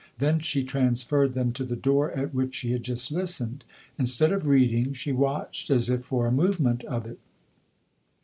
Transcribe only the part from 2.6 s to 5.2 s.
THE OTHER HOUSE 6$ she had just listened; instead of reading she